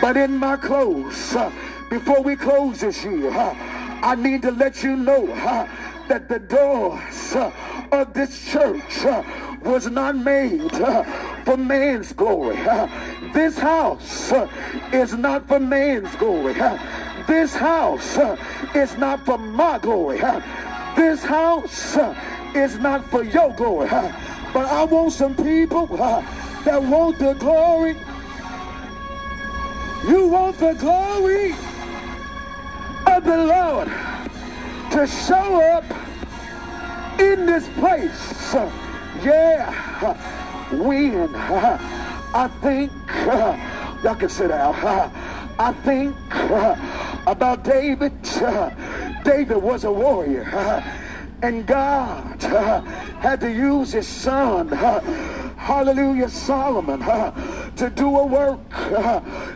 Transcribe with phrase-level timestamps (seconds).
[0.00, 1.52] But in my close, uh,
[1.90, 3.54] before we close this year, uh,
[4.02, 5.68] I need to let you know uh,
[6.08, 7.36] that the doors
[7.92, 9.04] of this church
[9.62, 10.72] was not made
[11.44, 12.56] for man's glory.
[13.34, 14.32] This house
[14.92, 16.54] is not for man's glory.
[17.28, 18.18] This house
[18.74, 20.20] is not for my glory.
[20.96, 21.96] This house
[22.54, 23.88] is not for your glory.
[24.52, 25.86] But I want some people
[26.64, 27.96] that want the glory.
[30.06, 31.52] You want the glory
[33.06, 33.88] of the Lord
[34.92, 35.84] to show up
[37.20, 38.54] in this place.
[39.22, 39.70] Yeah,
[40.72, 42.90] when I think,
[44.02, 44.74] y'all can sit down.
[45.58, 46.16] I think
[47.26, 48.12] about David.
[49.22, 50.44] David was a warrior.
[51.42, 52.42] and God
[53.20, 54.68] had to use his son,
[55.56, 58.60] hallelujah, Solomon, to do a work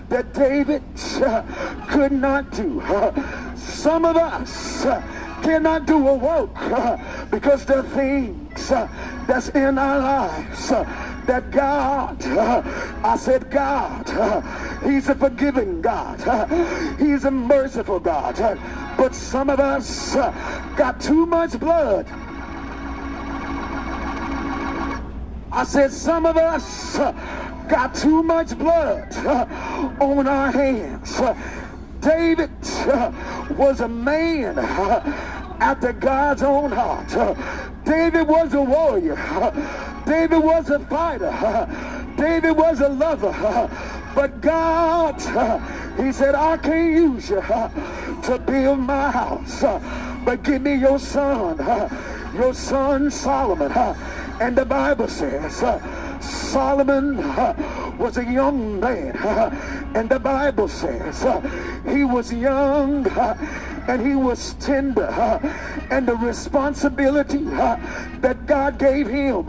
[0.09, 0.83] that David
[1.23, 1.43] uh,
[1.89, 2.81] could not do.
[2.81, 5.01] Uh, some of us uh,
[5.43, 6.97] cannot do a work uh,
[7.31, 8.89] because there are things uh,
[9.27, 10.85] that's in our lives uh,
[11.27, 14.07] that God, I said God,
[14.85, 16.19] He's a forgiving God.
[16.99, 18.37] He's a merciful God.
[18.97, 20.15] But some of us
[20.77, 22.07] got too much blood.
[25.51, 26.99] I said some of us
[27.69, 29.15] got too much blood
[30.01, 31.21] on our hands.
[32.01, 32.51] David
[33.57, 37.09] was a man after God's own heart.
[37.85, 39.17] David was a warrior.
[40.07, 41.31] David was a fighter.
[42.17, 43.33] David was a lover.
[44.15, 45.21] But God,
[45.99, 49.63] he said, I can't use you to build my house.
[50.25, 51.59] But give me your son,
[52.35, 53.73] your son Solomon.
[54.41, 55.63] And the Bible says,
[56.25, 57.17] Solomon
[57.99, 59.17] was a young man,
[59.95, 61.23] and the Bible says
[61.89, 63.07] he was young
[63.87, 65.09] and he was tender,
[65.91, 69.45] and the responsibility that God gave him,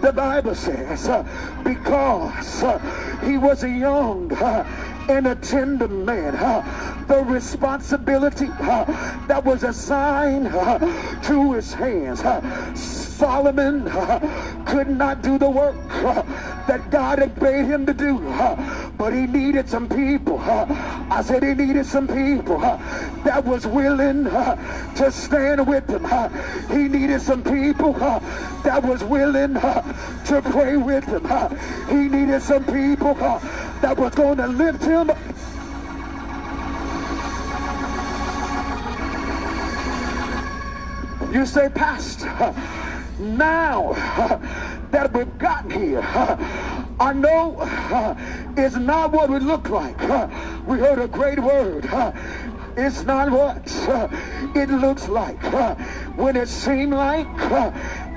[0.00, 1.08] the Bible says,
[1.64, 2.64] because
[3.24, 4.28] he was a young
[5.08, 8.84] and a tender man, uh, the responsibility uh,
[9.26, 10.78] that was assigned uh,
[11.22, 12.22] to his hands.
[12.78, 13.84] Solomon
[14.66, 15.76] could not do the work
[16.66, 18.18] that God had bade him to do,
[18.98, 20.38] but he needed some people.
[20.38, 26.04] I said he needed some people that was willing to stand with him.
[26.68, 31.58] he needed some people that was willing to pray with him.
[31.88, 33.14] he needed some people
[33.86, 35.08] that was going to lift him.
[41.32, 42.52] You say, Pastor,
[43.20, 43.92] now
[44.90, 46.02] that we've gotten here,
[46.98, 47.58] I know
[48.56, 50.00] it's not what we look like.
[50.66, 51.88] We heard a great word.
[52.76, 53.70] It's not what
[54.56, 55.40] it looks like.
[56.16, 57.28] When it seemed like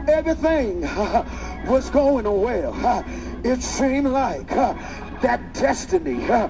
[0.10, 0.82] everything
[1.68, 3.06] was going well,
[3.44, 4.50] it seemed like
[5.22, 6.48] that destiny, uh,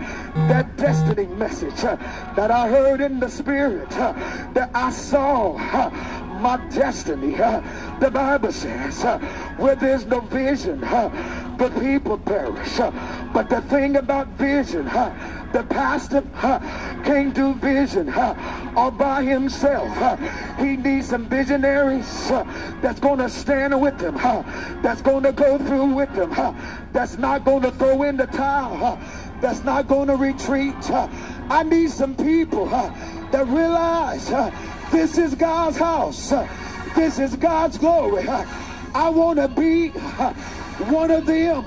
[0.47, 1.95] that destiny message uh,
[2.35, 4.13] that I heard in the spirit, uh,
[4.53, 5.57] that I saw
[6.39, 7.35] my destiny.
[7.99, 9.03] the Bible says,
[9.57, 10.81] where there's no vision,
[11.59, 12.77] the people perish.
[13.33, 16.23] But the thing about vision, the pastor
[17.03, 18.09] can't do vision
[18.75, 19.89] all by himself.
[20.57, 22.29] he needs some visionaries
[22.81, 24.15] that's going to stand with him,
[24.81, 26.31] that's going to go through with him,
[26.93, 28.97] that's not going to throw in the towel,
[29.41, 30.75] that's not going to retreat.
[30.89, 34.29] I need some people that realize
[34.91, 36.33] this is God's house.
[36.95, 38.27] this is God's glory.
[38.27, 39.91] I want to be
[40.87, 41.65] one of them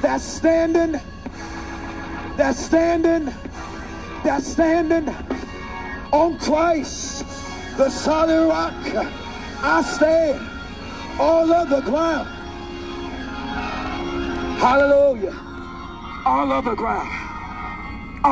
[0.00, 1.00] that's standing
[2.36, 3.26] that's standing,
[4.24, 5.14] that's standing
[6.12, 7.24] on Christ,
[7.76, 8.72] the solid rock.
[9.64, 12.28] I stand all of the ground.
[14.58, 15.38] Hallelujah.
[16.24, 17.21] All of the ground.